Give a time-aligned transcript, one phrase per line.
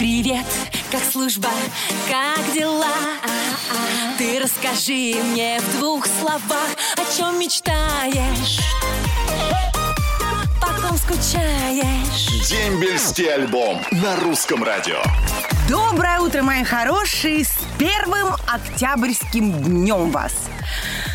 [0.00, 0.46] Привет,
[0.90, 1.50] как служба,
[2.08, 2.86] как дела?
[4.16, 8.60] Ты расскажи мне в двух словах, о чем мечтаешь,
[10.58, 12.48] потом скучаешь.
[12.48, 15.02] Дембельский альбом на русском радио.
[15.68, 17.44] Доброе утро, мои хорошие!
[17.44, 20.32] С первым октябрьским днем вас!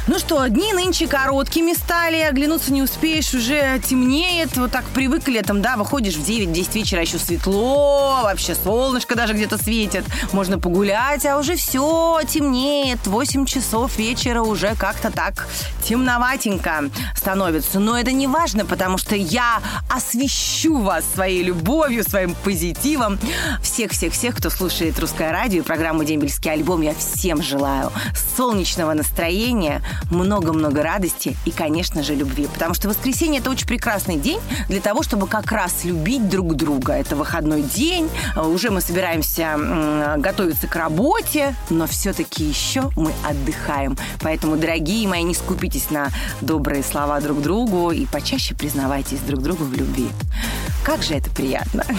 [0.08, 5.64] Ну что, дни нынче короткими стали, оглянуться не успеешь, уже темнеет, вот так привык летом,
[5.64, 11.40] да, выходишь в 9-10 вечера, еще светло, вообще солнышко даже где-то светит, можно погулять, а
[11.40, 15.48] уже все темнеет, 8 часов вечера уже как-то так
[15.84, 17.79] темноватенько становится.
[17.79, 19.60] Но это не важно, потому что я
[19.90, 23.18] освещу вас своей любовью, своим позитивом.
[23.62, 26.93] Всех-всех-всех, кто слушает русское радио и программу «Дембельский альбом», я
[27.25, 27.92] всем желаю
[28.38, 32.48] солнечного настроения, много-много радости и, конечно же, любви.
[32.53, 34.39] Потому что воскресенье– это очень прекрасный день
[34.70, 36.94] для того, чтобы как раз любить друг друга.
[36.94, 43.98] Это выходной день, уже мы собираемся готовиться к работе, но все-таки еще мы отдыхаем.
[44.22, 46.09] Поэтому, дорогие мои, не скупитесь на
[46.42, 50.09] добрые слова друг другу и почаще признавайтесь друг другу в любви.
[50.86, 51.84] Как же это приятно.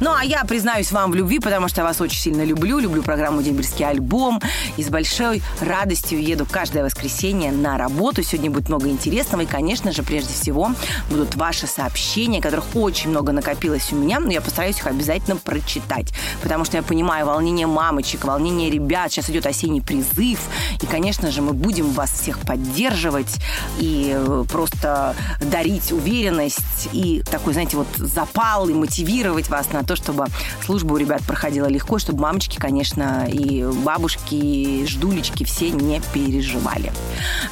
[0.00, 2.78] Ну, а я признаюсь вам в любви, потому что я вас очень сильно люблю.
[2.78, 4.40] Люблю программу «Дембельский альбом».
[4.76, 8.22] И с большой радостью еду каждое воскресенье на работу.
[8.22, 9.42] Сегодня будет много интересного.
[9.42, 10.72] И, конечно же, прежде всего,
[11.10, 14.20] будут ваши сообщения, которых очень много накопилось у меня.
[14.20, 16.12] Но я постараюсь их обязательно прочитать.
[16.42, 19.12] Потому что я понимаю волнение мамочек, волнение ребят.
[19.12, 20.40] Сейчас идет осенний призыв.
[20.82, 23.36] И, конечно же, мы будем вас всех поддерживать
[23.78, 29.96] и э, просто дарить уверенность и такой, знаете, вот запал и мотивировать вас на то,
[29.96, 30.26] чтобы
[30.64, 36.92] служба у ребят проходила легко, чтобы мамочки, конечно, и бабушки, и ждулечки все не переживали.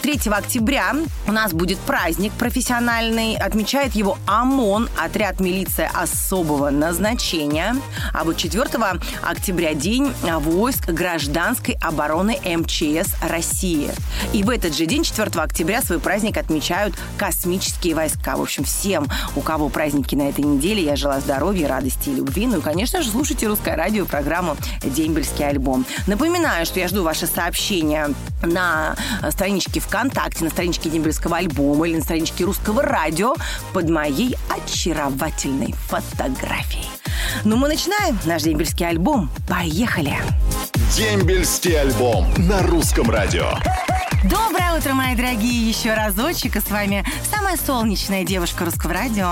[0.03, 0.95] 3 октября
[1.27, 3.37] у нас будет праздник профессиональный.
[3.37, 7.77] Отмечает его ОМОН, отряд милиция особого назначения.
[8.13, 8.65] А вот 4
[9.23, 13.91] октября день войск гражданской обороны МЧС России.
[14.33, 18.37] И в этот же день, 4 октября, свой праздник отмечают космические войска.
[18.37, 20.85] В общем, всем, у кого праздники на этой неделе.
[20.85, 22.47] Я желаю здоровья, радости и любви.
[22.47, 25.87] Ну и, конечно же, слушайте русское радио, программу «Дембельский альбом».
[26.07, 28.97] Напоминаю, что я жду ваши сообщения на
[29.31, 33.35] страничке ВКонтакте, на страничке Дембельского альбома или на страничке русского радио
[33.75, 36.89] под моей очаровательной фотографией.
[37.45, 39.29] Ну, мы начинаем наш дембельский альбом.
[39.47, 40.17] Поехали!
[40.97, 43.51] Дембельский альбом на русском радио.
[44.25, 46.55] Доброе утро, мои дорогие, еще разочек.
[46.55, 49.27] И с вами самая солнечная девушка русского радио,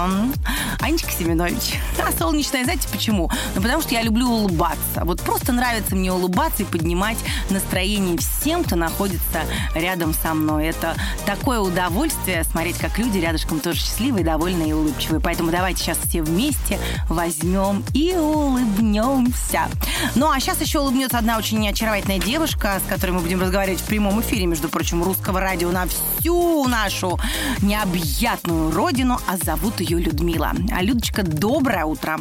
[0.80, 1.78] Анечка Семенович.
[2.04, 3.30] А солнечная, знаете почему?
[3.54, 5.04] Ну, потому что я люблю улыбаться.
[5.04, 7.18] Вот просто нравится мне улыбаться и поднимать
[7.50, 9.42] настроение всем, кто находится
[9.76, 10.66] рядом со мной.
[10.66, 15.20] Это такое удовольствие смотреть, как люди рядышком тоже счастливые, довольные и улыбчивые.
[15.20, 19.68] Поэтому давайте сейчас все вместе возьмем и улыбнемся.
[20.16, 23.84] Ну, а сейчас еще улыбнется одна очень очаровательная девушка, с которой мы будем разговаривать в
[23.84, 27.20] прямом эфире, между прочим, прочим, русского радио на всю нашу
[27.60, 30.54] необъятную родину, а зовут ее Людмила.
[30.72, 32.18] А Людочка, доброе утро.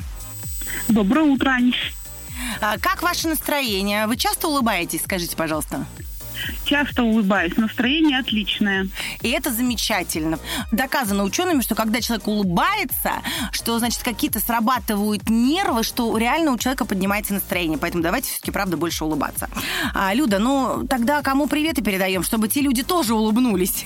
[0.90, 1.72] Доброе утро, Ань.
[2.60, 4.08] А, как ваше настроение?
[4.08, 5.86] Вы часто улыбаетесь, скажите, пожалуйста?
[6.64, 7.56] Часто улыбаюсь.
[7.58, 8.88] Настроение отличное.
[9.22, 10.40] И это замечательно.
[10.72, 13.14] Доказано учеными, что когда человек улыбается,
[13.52, 17.78] что, значит, какие-то срабатывают нервы, что реально у человека поднимается настроение.
[17.78, 19.50] Поэтому давайте все-таки, правда, больше улыбаться.
[19.94, 23.86] А, Люда, ну, тогда кому приветы передаем, чтобы те люди тоже улыбнулись?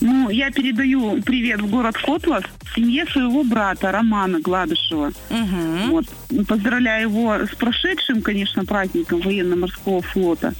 [0.00, 2.44] Ну, я передаю привет в город Котлас
[2.74, 5.12] семье своего брата Романа Гладышева.
[5.30, 5.90] Угу.
[5.90, 6.06] Вот.
[6.46, 10.52] Поздравляю его с прошедшим, конечно, праздником военно-морского флота.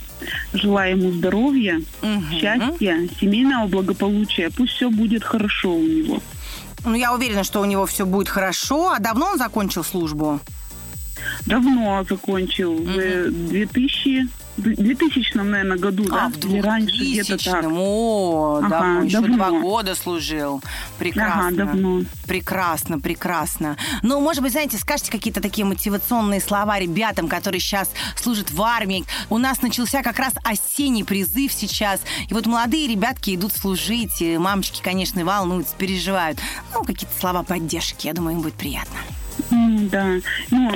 [0.53, 2.23] Желаю ему здоровья, угу.
[2.33, 4.51] счастья, семейного благополучия.
[4.51, 6.21] Пусть все будет хорошо у него.
[6.85, 8.91] Ну, я уверена, что у него все будет хорошо.
[8.91, 10.41] А давно он закончил службу?
[11.47, 12.73] Давно закончил.
[12.73, 12.85] Угу.
[12.85, 16.49] В 2000 в 2000, наверное, году, а, да?
[16.49, 17.65] Или раньше, где-то так.
[17.69, 19.37] О, ага, давно, еще давно.
[19.37, 20.63] два года служил.
[20.99, 21.49] Прекрасно.
[21.49, 22.03] Ага, давно.
[22.27, 23.77] Прекрасно, прекрасно.
[24.03, 29.05] Ну, может быть, знаете, скажите какие-то такие мотивационные слова ребятам, которые сейчас служат в армии.
[29.29, 32.01] У нас начался как раз осенний призыв сейчас.
[32.29, 34.23] И вот молодые ребятки идут служить.
[34.23, 36.39] И мамочки, конечно, волнуются, переживают.
[36.73, 38.07] Ну, какие-то слова поддержки.
[38.07, 38.99] Я думаю, им будет приятно.
[39.51, 40.17] Да.
[40.51, 40.73] Ну,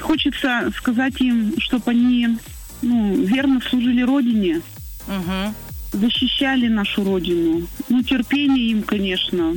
[0.00, 2.38] хочется сказать им, чтобы они
[2.82, 4.62] ну, верно служили Родине,
[5.06, 5.54] угу.
[5.92, 7.66] защищали нашу Родину.
[7.88, 9.54] Ну, терпение им, конечно.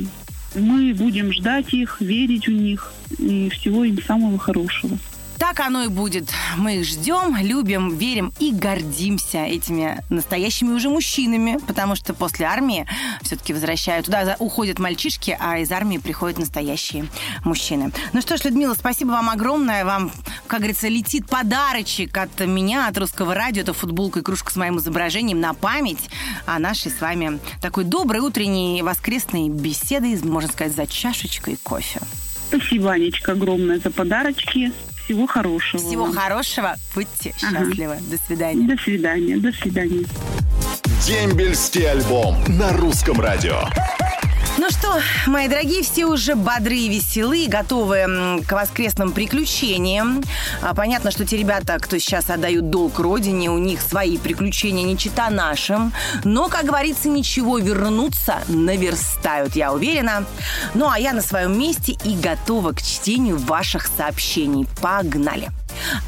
[0.54, 4.96] Мы будем ждать их, верить в них и всего им самого хорошего.
[5.38, 6.30] Так оно и будет.
[6.56, 12.86] Мы их ждем, любим, верим и гордимся этими настоящими уже мужчинами, потому что после армии
[13.22, 14.06] все-таки возвращают.
[14.06, 17.06] Туда уходят мальчишки, а из армии приходят настоящие
[17.44, 17.92] мужчины.
[18.12, 19.84] Ну что ж, Людмила, спасибо вам огромное.
[19.84, 20.12] Вам,
[20.46, 23.62] как говорится, летит подарочек от меня, от русского радио.
[23.62, 26.10] Это футболка и кружка с моим изображением на память
[26.46, 32.00] о нашей с вами такой доброй утренней воскресной беседы, можно сказать, за чашечкой кофе.
[32.48, 34.72] Спасибо, Анечка, огромное за подарочки.
[35.04, 35.82] Всего хорошего.
[35.82, 36.76] Всего хорошего.
[36.94, 37.66] Будьте ага.
[37.66, 37.98] счастливы.
[38.10, 38.66] До свидания.
[38.66, 39.36] До свидания.
[39.36, 40.06] До свидания.
[41.06, 43.60] Дембельский альбом на русском радио.
[44.84, 45.00] Что,
[45.30, 50.22] мои дорогие, все уже бодры и веселы, готовы к воскресным приключениям.
[50.60, 54.98] А, понятно, что те ребята, кто сейчас отдают долг родине, у них свои приключения не
[54.98, 55.94] чита нашим.
[56.24, 60.26] Но, как говорится, ничего, вернуться наверстают, я уверена.
[60.74, 64.66] Ну, а я на своем месте и готова к чтению ваших сообщений.
[64.82, 65.48] Погнали!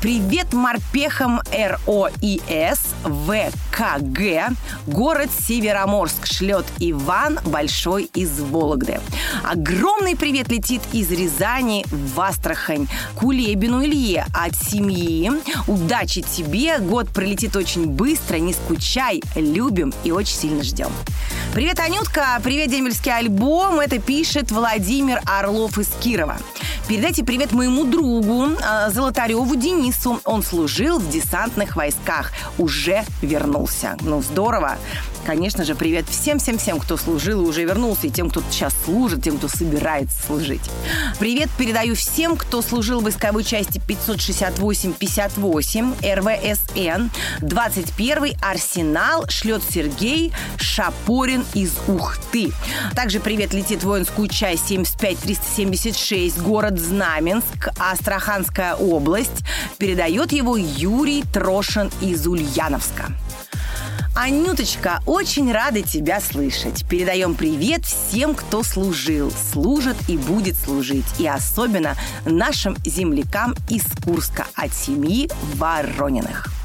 [0.00, 4.56] Привет морпехам РОИС ВКГ.
[4.87, 9.00] Город Североморск шлет Иван Большой из Вологды.
[9.44, 12.88] Огромный привет летит из Рязани в Астрахань.
[13.17, 15.31] Кулебину Илье от семьи.
[15.67, 16.79] Удачи тебе.
[16.79, 18.37] Год пролетит очень быстро.
[18.37, 19.22] Не скучай.
[19.34, 20.90] Любим и очень сильно ждем.
[21.55, 22.40] Привет, Анютка.
[22.43, 23.81] Привет, Демельский альбом.
[23.81, 26.37] Это пишет Владимир Орлов из Кирова.
[26.88, 30.20] Передайте привет моему другу э, Золотареву Денису.
[30.24, 32.30] Он служил в десантных войсках.
[32.58, 33.96] Уже вернулся.
[34.02, 34.76] Ну, здорово.
[35.26, 39.38] Конечно же, привет всем-всем-всем, кто служил и уже вернулся, и тем, кто сейчас служит, тем,
[39.38, 40.61] кто собирается служить.
[41.19, 47.08] Привет передаю всем, кто служил в войсковой части 568-58 РВСН.
[47.44, 52.52] 21 Арсенал шлет Сергей Шапорин из Ухты.
[52.94, 59.43] Также привет летит воинскую часть 75-376, город Знаменск, Астраханская область.
[59.79, 63.11] Передает его Юрий Трошин из Ульяновска.
[64.16, 66.88] Анюточка, очень рады тебя слышать.
[66.88, 71.04] Передаем привет всем, кто служил, служит и будет служить.
[71.18, 76.56] И особенно нашим землякам из Курска от семьи Ворониных.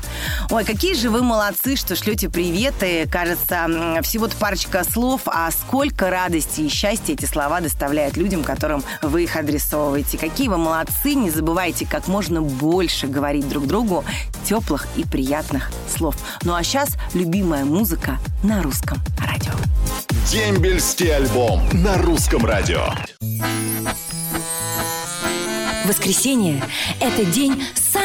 [0.51, 3.07] Ой, какие же вы молодцы, что шлете приветы.
[3.09, 9.23] Кажется, всего-то парочка слов, а сколько радости и счастья эти слова доставляют людям, которым вы
[9.23, 10.17] их адресовываете.
[10.17, 11.13] Какие вы молодцы.
[11.13, 14.03] Не забывайте как можно больше говорить друг другу
[14.43, 16.17] теплых и приятных слов.
[16.43, 19.53] Ну а сейчас любимая музыка на русском радио.
[20.29, 22.87] Дембельский альбом на русском радио.
[25.85, 26.61] Воскресенье–
[26.99, 27.63] это день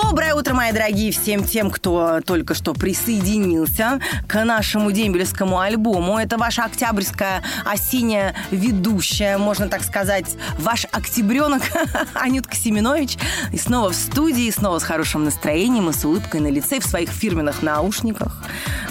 [0.00, 6.18] Доброе утро, мои дорогие, всем тем, кто только что присоединился к нашему дембельскому альбому.
[6.18, 11.62] Это ваша октябрьская осенняя ведущая, можно так сказать, ваш октябренок
[12.14, 13.18] Анютка Семенович.
[13.52, 17.10] И снова в студии, снова с хорошим настроением и с улыбкой на лице в своих
[17.10, 18.44] фирменных наушниках.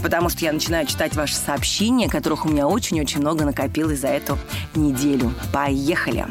[0.04, 4.38] Потому что я начинаю читать ваши сообщения, которых у меня очень-очень много накопилось за эту
[4.76, 5.34] неделю.
[5.54, 6.26] Поехали!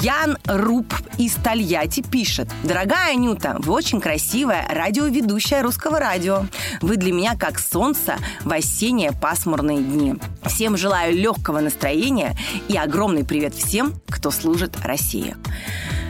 [0.00, 2.48] Ян Руб из Тольятти пишет.
[2.62, 6.46] Дорогая Анюта, вы очень красивая радиоведущая русского радио.
[6.80, 10.16] Вы для меня как солнце в осенние пасмурные дни.
[10.44, 12.36] Всем желаю легкого настроения
[12.68, 15.36] и огромный привет всем, кто служит России.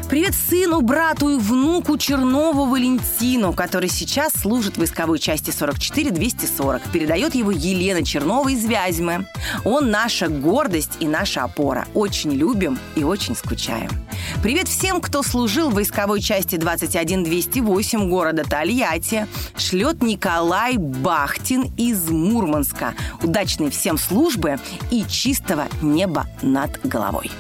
[0.09, 6.83] Привет сыну, брату и внуку Чернову Валентину, который сейчас служит в войсковой части 44-240.
[6.93, 9.27] Передает его Елена Чернова из Вязьмы.
[9.65, 11.89] Он наша гордость и наша опора.
[11.95, 13.91] Очень любим и очень скучаем.
[14.43, 19.27] Привет всем, кто служил в войсковой части 21-208 города Тольятти.
[19.57, 22.95] Шлет Николай Бахтин из Мурманска.
[23.23, 24.59] Удачной всем службы
[24.91, 27.31] и чистого неба над головой.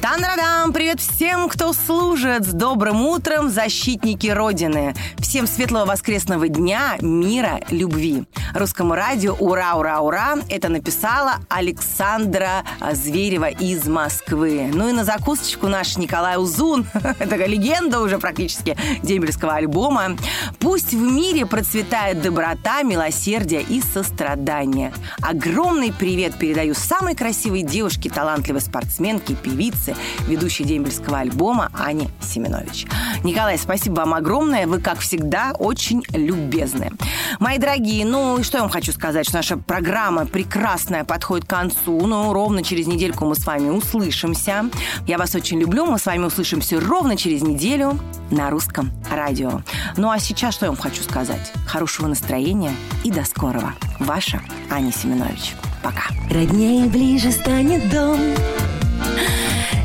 [0.00, 0.72] Танрадам!
[0.72, 2.44] Привет всем, кто служит!
[2.44, 4.94] С добрым утром, защитники Родины!
[5.18, 8.24] Всем светлого воскресного дня, мира, любви!
[8.54, 14.70] Русскому радио «Ура, ура, ура!» Это написала Александра Зверева из Москвы.
[14.72, 16.86] Ну и на закусочку наш Николай Узун,
[17.18, 20.16] это легенда уже практически дембельского альбома.
[20.60, 24.92] Пусть в мире процветает доброта, милосердие и сострадание.
[25.20, 32.86] Огромный привет передаю самой красивой девушке, талантливой спортсменке, певице, певицы, ведущей дембельского альбома Ани Семенович.
[33.24, 34.66] Николай, спасибо вам огромное.
[34.66, 36.92] Вы, как всегда, очень любезны.
[37.38, 42.06] Мои дорогие, ну, что я вам хочу сказать, что наша программа прекрасная подходит к концу.
[42.06, 44.66] Ну, ровно через недельку мы с вами услышимся.
[45.06, 45.86] Я вас очень люблю.
[45.86, 47.98] Мы с вами услышимся ровно через неделю
[48.30, 49.62] на русском радио.
[49.96, 51.52] Ну, а сейчас что я вам хочу сказать?
[51.66, 52.72] Хорошего настроения
[53.04, 53.74] и до скорого.
[53.98, 54.40] Ваша
[54.70, 55.54] Аня Семенович.
[55.82, 56.04] Пока.
[56.30, 58.18] Роднее ближе станет дом,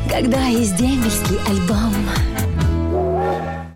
[0.08, 1.94] когда есть дембельский альбом.